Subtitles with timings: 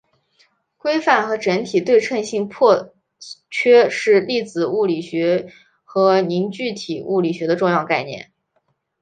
[0.79, 2.91] 规范和整体对称性破
[3.51, 8.31] 缺是粒子物理学和凝聚体物理学的重要概念。